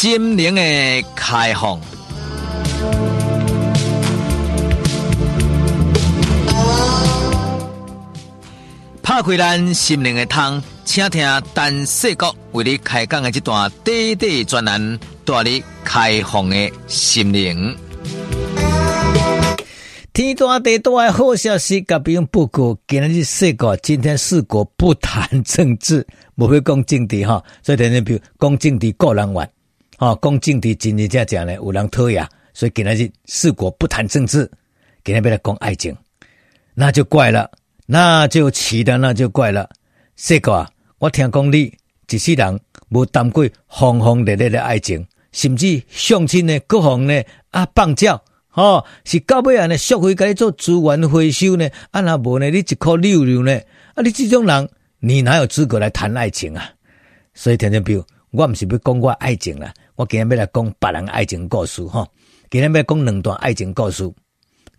[0.00, 0.62] 心灵的
[1.14, 1.78] 开放。
[9.02, 11.22] 拍开咱心灵的窗，请听
[11.54, 17.76] 陈世国为你开讲的这段短短专栏，带你开放的心灵。
[20.14, 26.06] 天大地大的好消息，甲朋友报告，今日世国，今天世国不谈政治，
[26.36, 29.46] 不会讲政治哈，所以天天比如讲政治个人玩，
[30.00, 34.50] 哈，讲政治真真正正呢有人讨厌，所以今日四国不谈政治，
[35.04, 35.94] 今天要来讲爱情，
[36.72, 37.50] 那就怪了，
[37.84, 39.68] 那就奇了，那就怪了。
[40.16, 41.74] 世国啊，我听讲你
[42.08, 48.24] 一世人无谈过轰轰烈烈的爱情，甚至相亲呢，各方呢啊放鸟。
[48.54, 51.68] 哦，是到尾啊呢，社会甲你做资源回收呢？
[51.90, 52.48] 啊，那无呢？
[52.48, 53.54] 你一颗溜溜呢？
[53.94, 56.72] 啊，你这种人，你哪有资格来谈爱情啊？
[57.34, 62.08] 所以听听，比如我唔是要讲我爱情啦，我今天要来讲别人爱情故事哈。
[62.50, 64.10] 今天要讲两段爱情故事，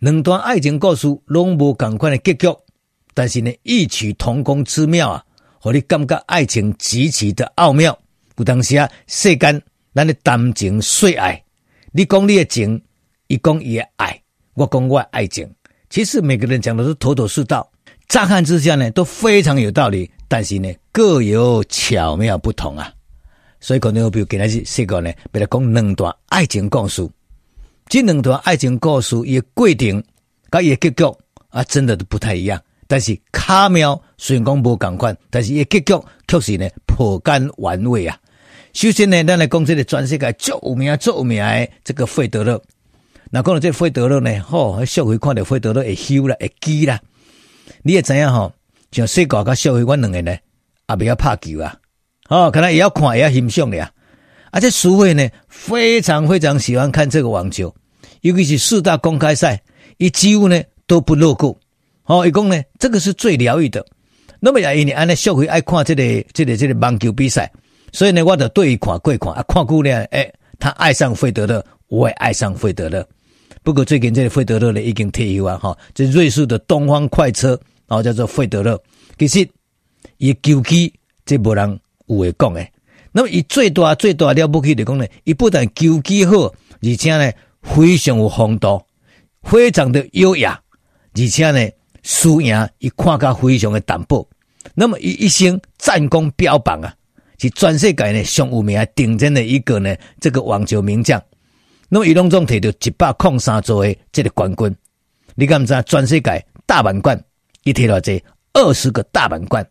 [0.00, 2.48] 两段爱情故事拢无共款的结局，
[3.14, 5.24] 但是呢，异曲同工之妙啊，
[5.60, 7.96] 互你感觉爱情极其的奥妙。
[8.36, 9.62] 有当时啊，世间
[9.94, 11.40] 咱的谈情说爱，
[11.92, 12.82] 你讲你的情。
[13.28, 14.20] 伊讲伊的爱，
[14.54, 15.48] 我讲我的爱情。
[15.88, 17.70] 其实每个人讲的都头头是道，
[18.08, 22.92] 乍看之下呢都非常有道理，但是呢各有巧妙不同啊。
[23.62, 27.08] 所以可能比如给他是这个呢，别来讲两段爱情故事，
[27.86, 30.02] 这两段爱情故事也规定，
[30.50, 31.04] 跟也结局
[31.48, 32.60] 啊，真的都不太一样。
[32.88, 35.94] 但是卡妙虽然讲无共款，但是也结局
[36.26, 38.18] 确实呢颇甘玩味啊。
[38.72, 42.60] 首先呢，咱来讲这个全世界最有名、最有名的这个费德勒。
[43.30, 44.40] 那讲到这费德勒呢？
[44.40, 47.00] 吼，社会看到费德勒会羞啦，会记啦。
[47.82, 48.52] 你也知影吼，
[48.90, 50.36] 像世国甲社会，阮两个呢，
[50.88, 51.78] 也不要拍球啊。
[52.32, 53.92] 哦，可能也要看，也要欣赏的呀。
[54.50, 57.74] 而且苏慧呢，非常非常喜欢看这个网球，
[58.22, 59.60] 尤其是四大公开赛，
[59.98, 61.54] 一几乎呢都不落过。
[62.06, 63.84] 哦，伊讲呢，这个是最疗愈的。
[64.40, 67.52] 那么也因为安尼社会爱看这个这个这个网球比赛，
[67.92, 73.06] 所以呢，我就对伊看过看啊，看过了，诶、欸，他爱上费德勒，我也爱上费德勒。
[73.62, 77.50] 不过最近这个费德勒呢已经退休啊，哈，这瑞士的东方快车，
[77.86, 78.80] 然后叫做费德勒，
[79.18, 79.46] 其实
[80.16, 80.92] 伊球技
[81.26, 82.72] 这无人有会讲诶。
[83.12, 86.34] 那么伊最大最大了不起的讲呢，伊不但球技好，
[86.80, 87.30] 而且呢
[87.62, 88.82] 非常有风度，
[89.42, 90.58] 非常的优雅，
[91.14, 91.68] 而且呢
[92.02, 94.26] 输赢伊看甲非常的淡薄。
[94.74, 96.94] 那么伊一生战功标榜啊，
[97.38, 101.22] 是全世界呢上有名顶尖的一个呢这个网球名将。
[101.88, 104.74] 那么伊拢总摕到一百零三座的这个冠军，
[105.34, 107.22] 你敢毋知全世界大满贯
[107.64, 108.22] 伊摕到这
[108.54, 109.66] 二十个大满贯，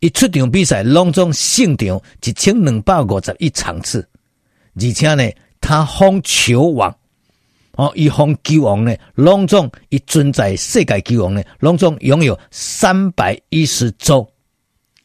[0.00, 4.06] 伊出场比赛拢总胜场一千两百五十一场次，
[4.74, 5.30] 而且呢，
[5.60, 6.94] 他封球王
[7.72, 14.28] 哦，伊封球王呢，拢总伊存在世界球王呢，拢总拥有三百一十周，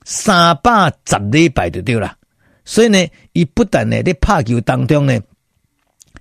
[0.03, 2.17] 三百十礼拜就对了。
[2.63, 5.19] 所以呢，伊不但呢在拍球当中呢。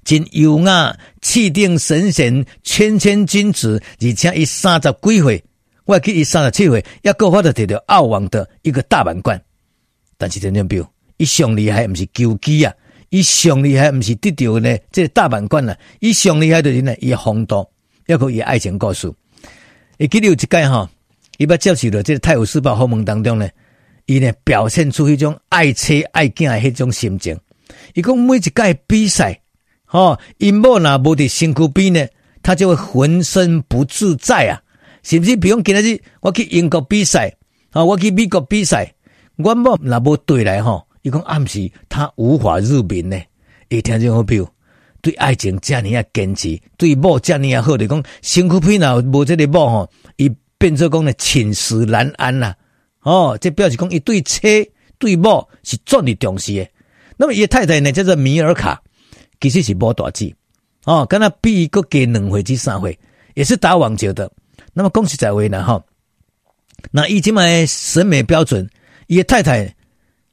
[0.05, 5.43] 真优雅，气定神闲，谦谦君子，而且伊三十几岁，
[5.85, 9.41] 我记伊三十七岁，也够发得得到澳网的一个大满贯。
[10.17, 12.73] 但是听听表，伊上厉害毋是球技啊，
[13.11, 17.67] 伊上厉害毋是得到呢这个大满贯啊，伊上厉害的人呢，伊风度，
[18.07, 19.13] 抑个伊爱情故事。
[19.99, 20.89] 伊记得有一届哈，
[21.39, 23.49] 伊捌接受了这个《泰晤士报》访问当中呢，
[24.07, 27.39] 伊呢表现出迄种爱妻爱囝的迄种心情。
[27.95, 29.41] 伊讲每一届比赛。
[29.91, 32.05] 哦，因某若无伫身躯边呢，
[32.43, 34.61] 他就会浑身不自在啊！
[35.05, 35.37] 甚至？
[35.37, 37.33] 比如今日我去英国比赛，
[37.71, 38.93] 啊，我去美国比赛，
[39.37, 43.21] 我某若无对来吼，伊讲暗时他无法入眠呢。
[43.69, 44.49] 伊听就好比如
[45.01, 52.55] 对爱情这样啊坚持，对某这样啊好的讲，身躯边若无这个某吼，伊变做讲呢寝食难安呐。
[53.03, 54.49] 哦，这表示讲伊对车
[54.99, 56.67] 对某是足力重视的。
[57.17, 58.83] 那么伊太太呢叫做米尔卡。
[59.41, 60.35] 其实是无大志
[60.85, 62.99] 哦，跟他比个给两回至三回，
[63.35, 64.31] 也是打网球的。
[64.75, 65.83] 那么恭喜在位呢哈。
[66.91, 68.69] 那以前买审美标准，
[69.07, 69.75] 也太太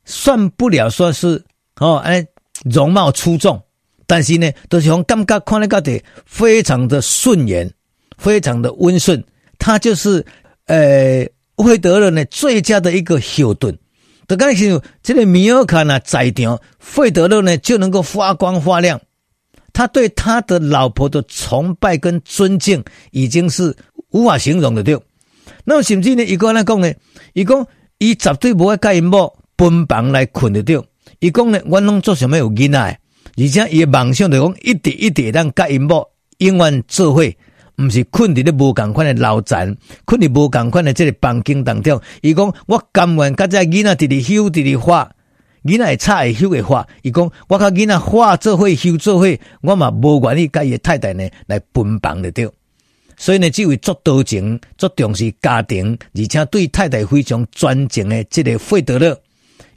[0.03, 1.41] 算不了说是
[1.79, 2.25] 哦，哎，
[2.65, 3.63] 容貌出众，
[4.05, 7.71] 但是呢，都是从感觉看那个的非常的顺眼，
[8.17, 9.23] 非常的温顺。
[9.57, 10.25] 他就是
[10.65, 11.25] 呃，
[11.57, 13.77] 费德勒呢最佳的一个后盾。
[14.27, 18.99] 就刚才这个米尔卡呢在场，费德勒呢就能够发光发亮。
[19.73, 23.75] 他对他的老婆的崇拜跟尊敬已经是
[24.11, 24.97] 无法形容的对。
[25.63, 26.91] 那么甚至呢，一个人讲呢，
[27.33, 27.65] 伊讲
[27.99, 30.81] 伊绝对不会跟因某分房来困的对。
[31.19, 32.99] 伊讲呢，我拢做什么有囡仔，
[33.37, 36.07] 而且伊的梦想就讲一直一直当甲因某
[36.39, 37.21] 永远做伙，
[37.77, 39.75] 毋是困伫咧无共款的老宅，
[40.05, 42.01] 困伫无共款的这个房间当中。
[42.21, 45.09] 伊讲我甘愿甲这囡仔直直休直直花，
[45.63, 46.87] 囡仔会吵会休会花。
[47.01, 49.27] 伊讲我甲囡仔花做伙休做伙，
[49.61, 52.49] 我嘛无愿意甲伊的太太呢来分房的对。
[53.17, 59.15] 所以呢，这位足多情、足重视家庭，而且对太太非常专情的这个费德勒，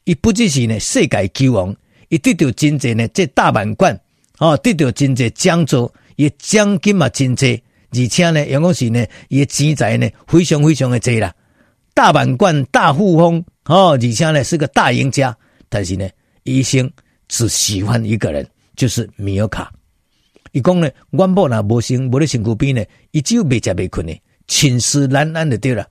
[0.05, 1.77] 伊不只是呢世界球王，
[2.09, 4.01] 伊得到真济呢这大满贯，
[4.39, 11.35] 哦，得到真济奖座，伊奖金嘛真济，而且呢，杨公是呢，伊钱财呢非常非常的多啦，
[11.93, 15.37] 大满贯、大富翁，哦，而且呢是个大赢家，
[15.75, 16.09] 但是呢，
[16.45, 16.89] 医生
[17.27, 19.73] 只喜欢一个人，就是米尔卡。
[20.53, 24.17] 伊讲呢，阮某若无生无咧身躯边呢，伊只有袂食袂困呢，
[24.47, 25.85] 寝食难安就对了。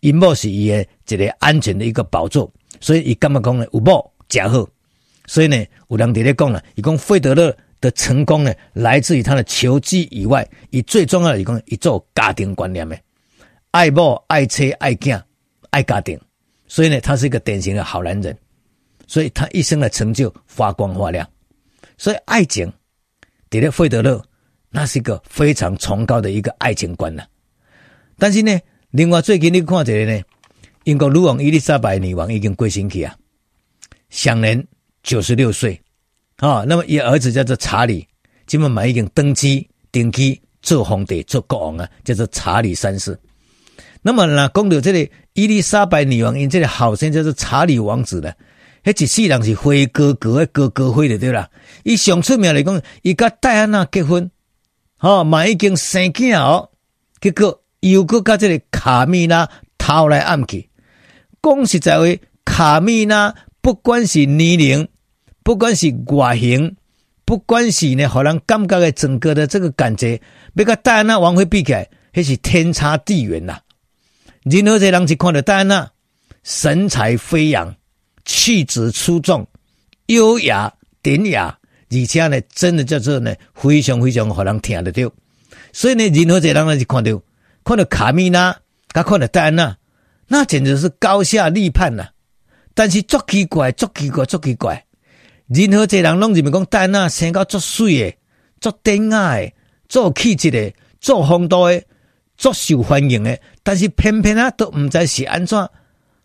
[0.00, 4.68] 因某是伊诶一个安全的一个宝座，所以伊感觉讲呢，有某食好。
[5.24, 12.98] 所以呢，有人伫咧讲啦，伊讲费德勒的成功呢，来自于他的球技以外，伊最重要的伊讲，伊做家庭观念的，
[13.70, 15.18] 爱某爱妻爱囝
[15.70, 16.20] 爱家庭，
[16.66, 18.36] 所以呢，他是一个典型的好男人，
[19.06, 21.28] 所以他一生的成就发光发亮，
[21.96, 22.72] 所以爱情。
[23.48, 24.20] 迪列费德勒，
[24.70, 27.22] 那是一个非常崇高的一个爱情观呐。
[28.18, 28.58] 但是呢，
[28.90, 30.20] 另外最近你看这个呢，
[30.82, 33.14] 英国女王伊丽莎白女王已经过身去啊，
[34.10, 34.66] 享年
[35.04, 35.80] 九十六岁
[36.38, 36.64] 啊。
[36.66, 38.04] 那么伊儿子叫做查理，
[38.46, 43.16] 今嘛已经登基登基做皇帝做国王啊，叫做查理三世。
[44.02, 48.36] 那么呢，讲到这个伊丽莎白女王，因这个后生叫做查理王子的。
[48.86, 51.50] 迄一世人是灰哥哥的哥哥灰的对啦，
[51.82, 54.30] 伊上出名来讲，伊甲戴安娜结婚，
[54.96, 56.70] 吼嘛已经生囝哦，
[57.20, 60.70] 结果又搁甲这个卡米拉偷来暗去。
[61.42, 62.04] 讲实在话，
[62.44, 64.86] 卡米拉不管是年龄，
[65.42, 66.76] 不管是外形，
[67.24, 70.22] 不管是呢，互人感觉的整个的这个感觉，
[70.54, 73.58] 要甲戴安娜王妃比起来，迄是天差地远呐。
[74.44, 75.90] 任何一个人是看到戴安娜
[76.44, 77.74] 神采飞扬。
[78.26, 79.46] 气质出众、
[80.06, 80.70] 优雅
[81.00, 81.56] 典雅，
[81.88, 85.10] 而且呢，真的叫做呢，非常非常好人听得到。
[85.72, 87.22] 所以呢，任何一个人呢，就看到
[87.64, 88.54] 看到卡米拉，
[88.88, 89.76] 他看到戴安娜，
[90.26, 92.08] 那简直是高下立判呐。
[92.74, 94.84] 但是足奇怪，足奇怪，足奇怪，
[95.46, 98.18] 任何一个人拢认为讲戴安娜身高足水诶，
[98.60, 99.54] 足典雅诶，
[99.88, 101.86] 足气质诶，足风度诶，
[102.36, 103.40] 足受欢迎诶。
[103.62, 105.68] 但是偏偏啊，都唔知是安怎，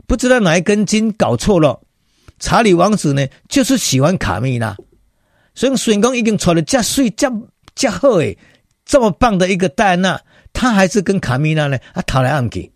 [0.07, 1.80] 不知道哪一根筋搞错了。
[2.41, 4.75] 查理王子呢，就是喜欢卡蜜拉，
[5.53, 7.31] 所以虽然讲已经娶了这水这
[7.75, 8.35] 这好诶，
[8.83, 10.19] 这么棒的一个戴安娜，
[10.51, 12.69] 他还是跟卡蜜拉呢啊讨来暗去。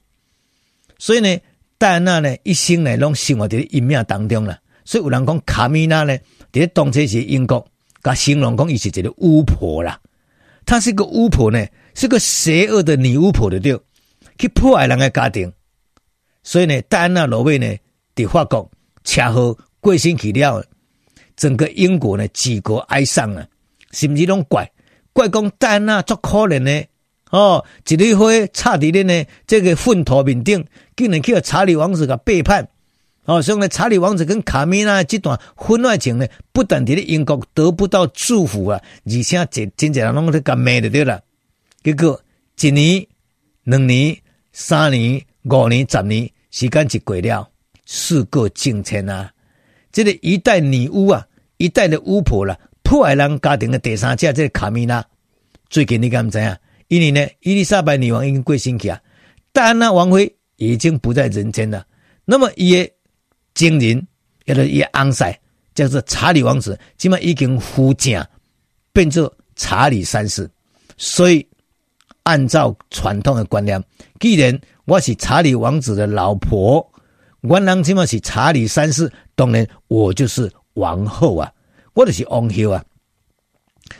[1.00, 1.38] 所以呢，
[1.79, 4.59] 戴安娜呢一生呢拢生活在阴影当中了。
[4.85, 6.15] 所以有人讲卡蜜拉呢，
[6.53, 7.67] 在当初是英国，
[8.03, 10.00] 甲形容讲伊是一个巫婆啦。
[10.63, 11.65] 她是一个巫婆呢，
[11.95, 13.75] 是个邪恶的女巫婆的对，
[14.38, 15.51] 去破坏人的家庭。
[16.44, 17.75] 所以呢，戴安娜罗威呢，
[18.15, 18.69] 在法国。
[19.06, 20.62] 恰好过身去了，
[21.38, 23.48] 整个英国呢举国哀伤啊，
[23.92, 24.69] 甚至拢怪
[25.13, 26.84] 怪讲戴安娜足可怜呢，
[27.30, 30.65] 哦，一朵花插伫咧呢这个粪土面顶，
[30.98, 32.68] 竟然去查理王子个背叛，
[33.25, 41.22] 哦，所以呢查理王子跟卡米拉这段婚外情呢，不但伫咧英国得不到祝福啊，而且真真侪人拢在干骂的对了，
[41.84, 42.20] 结果
[42.60, 43.06] 一年、
[43.63, 44.18] 两年、
[44.51, 47.48] 三年、五年、十年，时间就过了。
[47.86, 49.32] 事过境迁啊！
[49.92, 51.25] 这个一代女巫啊，
[51.58, 55.06] 一代的巫婆了，破坏人家庭的第三者，这个卡米拉，
[55.70, 56.58] 最近你敢知啊？
[56.88, 59.00] 因为呢，伊丽莎白女王已经过身去啊，
[59.54, 61.86] 戴安娜王妃已经不在人间了。
[62.25, 62.92] 那么伊的
[63.54, 64.06] 情人，
[64.46, 65.39] 也就伊昂塞，
[65.74, 68.25] 叫做查理王子，起码已经夫正
[68.92, 70.50] 变作查理三世。
[70.98, 71.48] 所以，
[72.24, 73.82] 按照传统的观念，
[74.20, 76.92] 既然我是查理王子的老婆。
[77.48, 81.52] 我人起码是查理三世，当然我就是王后啊，
[81.94, 82.84] 我就是王后啊。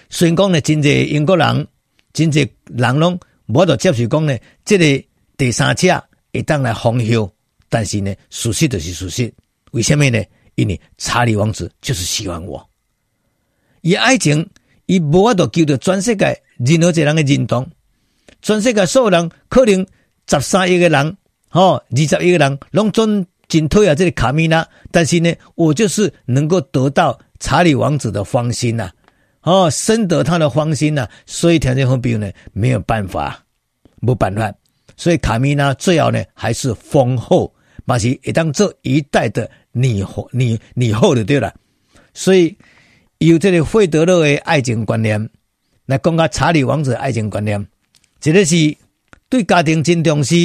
[0.10, 1.68] 虽然讲呢，真济英国人，
[2.12, 5.06] 真济人拢无得接受讲呢，这个
[5.38, 7.32] 第三者会当来封后，
[7.70, 9.34] 但是呢，事实就是事实。
[9.72, 10.24] 为什么呢？
[10.56, 12.68] 因为查理王子就是喜欢我，
[13.82, 14.50] 伊爱情，
[14.86, 17.70] 伊无法度求得全世界任何一个人的认同，
[18.42, 19.86] 全世界所有人可能
[20.28, 21.18] 十三亿个人，
[21.50, 23.28] 吼，二十亿个人拢准。
[23.48, 28.84] 仅推啊，这里卡米拉，但是呢，我就是能够得到查理王子的芳心呐、
[29.40, 33.44] 啊，哦，深得他的芳心呐、啊，所以条件方面呢，没有办法，
[34.00, 34.54] 没办法，
[34.98, 37.54] 所以卡米拉最好呢，还是封后，
[37.86, 41.54] 把是也当做一代的女后女女后的对了，
[42.14, 42.56] 所以
[43.20, 45.30] 有这个费德勒的爱情观念
[45.86, 47.64] 来讲个查理王子的爱情观念，
[48.24, 48.75] 一个是
[49.30, 50.36] 对家庭真重视，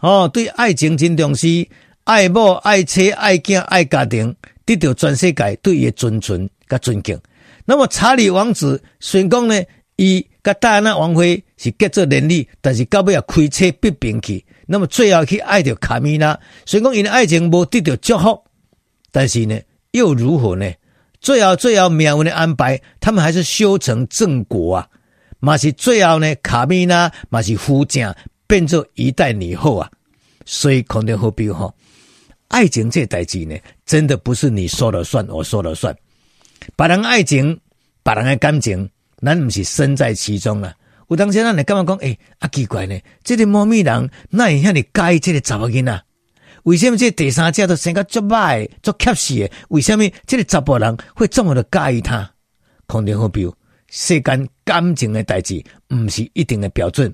[0.00, 1.68] 哦，对爱情真重视，
[2.04, 4.34] 爱某爱妻爱囝爱家庭，
[4.66, 7.18] 得到全世界对伊的尊崇甲尊敬。
[7.64, 9.62] 那么查理王子虽然讲呢，
[9.96, 14.44] 伊甲戴安娜王妃是结做连理，但是到尾也开车必并去。
[14.66, 18.42] 那么最后去爱着卡米拉，虽然讲因的爱情无得到祝福，
[19.12, 19.60] 但是呢，
[19.92, 20.72] 又如何呢？
[21.20, 24.88] 最后最后命运的安排，他们还是修成正果啊！
[25.38, 28.12] 嘛是最后呢，卡米拉嘛是夫正
[28.48, 29.88] 变做一代女后啊！
[30.44, 31.72] 所以肯定好比吼，
[32.52, 33.56] 爱情这代志呢，
[33.86, 35.96] 真的不是你说了算，我说了算。
[36.76, 37.58] 别人爱情，
[38.04, 38.88] 别人的感情，
[39.22, 40.70] 咱毋是身在其中啊。
[41.08, 46.02] 有当时咱会感觉讲，诶、啊奇怪呢，这个猫咪人哪会遐尼介意这个查某囡仔？
[46.64, 49.50] 为什么这第三者都生个足歹、足恰死的？
[49.70, 52.30] 为什么这个查甫人会这么的介意他？
[52.86, 53.50] 肯定好比
[53.88, 57.10] 世间感情的代志，唔是一定的标准。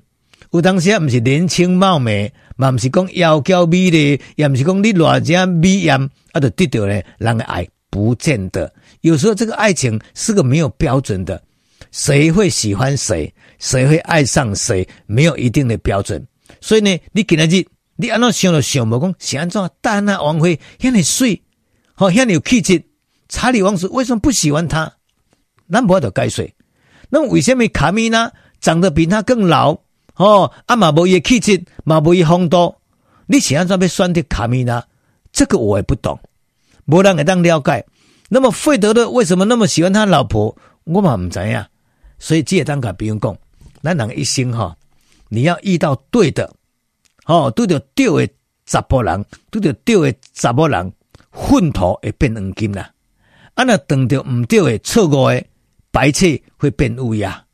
[0.50, 6.00] 有当时啊，唔是年轻貌美，嘛唔是讲妖娇美丽，也唔是讲你偌只美艳，
[6.32, 8.72] 啊，就得到咧人的爱，不见得。
[9.02, 11.42] 有时候这个爱情是个没有标准的，
[11.90, 16.26] 谁会喜欢谁，谁会爱上谁，没有一定的标准。
[16.60, 19.70] 所以呢，你今日你安怎想就想，无讲是安怎？
[19.82, 21.42] 戴安娜王妃遐尼水，
[21.94, 22.82] 好遐尼有气质。
[23.28, 24.90] 查理王子为什么不喜欢她？
[25.70, 26.50] 咱无法度解释。
[27.10, 29.78] 那为什么卡米娜长得比她更老？
[30.18, 32.74] 哦，阿玛无伊诶气质，嘛无伊风度。
[33.26, 34.84] 你是安怎要选择卡米拉？
[35.32, 36.18] 这个我也不懂，
[36.86, 37.86] 无人会当了解。
[38.28, 40.56] 那么费德勒为什么那么喜欢他老婆？
[40.84, 41.68] 我嘛唔知呀。
[42.18, 43.36] 所以这个当个不用讲，
[43.82, 44.76] 咱人一生哈，
[45.28, 46.52] 你要遇到对的。
[47.26, 48.32] 哦，拄着对的
[48.66, 50.92] 查甫人，拄着对的查某人，
[51.30, 52.90] 粪土会变黄金啦。
[53.54, 55.44] 啊，那等着唔对的错误的
[55.92, 57.44] 白痴会变乌鸦。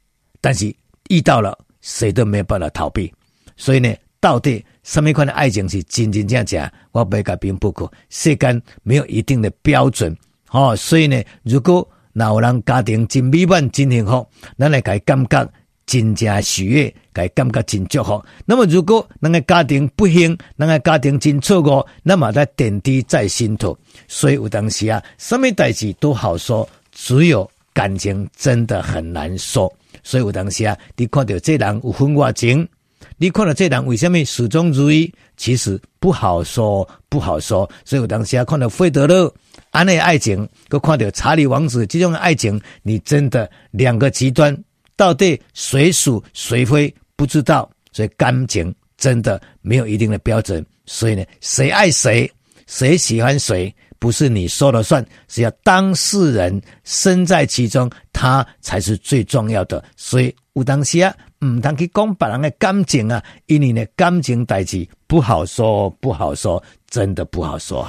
[0.40, 0.74] 但是
[1.10, 3.12] 遇到了，谁都没办法逃避。
[3.56, 6.70] 所以呢，到底什么款的爱情是真真正正？
[6.92, 7.90] 我不改变不可。
[8.08, 10.16] 世间没有一定的标准。
[10.50, 14.26] 哦，所以呢，如果哪有人家庭真美满、真幸福，
[14.58, 15.48] 咱来该感觉。
[15.86, 18.24] 真正喜悦，给感觉真祝福。
[18.46, 23.76] 那么，如果那个家庭不幸，那个家庭真错误，那么在点滴在心头。
[24.08, 29.70] 所以有当时啊，什么代志都好说，只有感情真的很难说。
[30.04, 32.68] 所以有当时啊，你看到这人有分外情，
[33.16, 37.68] 你看到这人为什么始终如一，其实不好说，不好说。
[37.84, 39.32] 所以有当时啊，看到费德勒
[39.70, 44.56] 安内爱情，跟看到查理王子这种爱情，你真的两个极端。
[44.96, 50.64] 到底谁属谁非不知道，所以感情真的没有一定的标准。
[50.86, 52.30] 所以呢，谁爱谁，
[52.66, 59.82] 谁喜欢谁，不是你说了算，是要当事人身在其中，他才是最重要的。
[59.96, 61.10] 所以有当时啊，
[61.42, 67.88] 唔通去讲别人的感情啊，因为呢，感情代志不好说，不好说，真的不好说。